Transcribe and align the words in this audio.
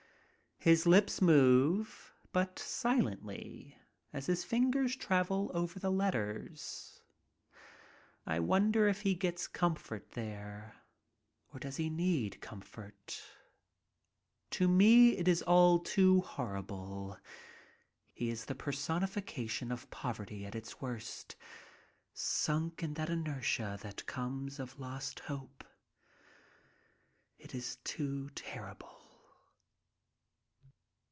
His 0.63 0.85
lips 0.85 1.23
move, 1.23 2.13
but 2.31 2.59
silently, 2.59 3.79
as 4.13 4.27
his 4.27 4.43
fingers 4.43 4.95
travel 4.95 5.49
over 5.55 5.79
the 5.79 5.89
letters. 5.89 7.01
I 8.27 8.41
wonder 8.41 8.87
if 8.87 9.01
he 9.01 9.15
gets 9.15 9.47
comfort 9.47 10.11
there? 10.11 10.75
Or 11.51 11.59
does 11.59 11.77
he 11.77 11.89
need 11.89 12.41
comfort? 12.41 13.23
To 14.51 14.67
me 14.67 15.17
it 15.17 15.27
is 15.27 15.41
all 15.41 15.79
too 15.79 16.21
horrible. 16.21 17.17
He 18.13 18.29
is 18.29 18.45
the 18.45 18.53
personification 18.53 19.71
of 19.71 19.89
poverty 19.89 20.45
at 20.45 20.53
its 20.53 20.79
worst, 20.79 21.35
sunk 22.13 22.83
in 22.83 22.93
that 22.93 23.09
inertia 23.09 23.79
that 23.81 24.05
comes 24.05 24.59
of 24.59 24.77
lost 24.79 25.21
hope. 25.21 25.63
It 27.39 27.55
is 27.55 27.77
too 27.77 28.29
terrible. 28.35 28.99